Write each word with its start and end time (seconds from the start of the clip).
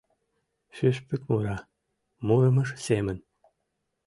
Шӱшпык 0.75 1.21
мура... 1.29 1.57
мурымыж 2.25 2.69
семын 2.85 3.17